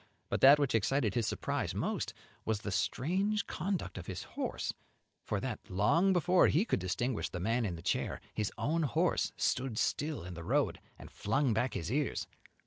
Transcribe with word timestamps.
But 0.29 0.41
that 0.41 0.57
which 0.57 0.73
excited 0.73 1.13
his 1.13 1.27
surprise 1.27 1.75
most 1.75 2.15
was 2.43 2.61
the 2.61 2.71
strange 2.71 3.45
conduct 3.45 3.99
of 3.99 4.07
his 4.07 4.23
horse, 4.23 4.73
for 5.23 5.39
that, 5.39 5.59
long 5.69 6.11
before 6.11 6.47
he 6.47 6.65
could 6.65 6.79
distinguish 6.79 7.29
the 7.29 7.39
man 7.39 7.65
in 7.65 7.75
the 7.75 7.83
chair, 7.83 8.19
his 8.33 8.51
own 8.57 8.81
horse 8.81 9.31
stood 9.37 9.77
still 9.77 10.23
in 10.23 10.33
the 10.33 10.43
road 10.43 10.79
and 10.97 11.11
flung 11.11 11.53
back 11.53 11.75
his 11.75 11.91
ears. 11.91 12.25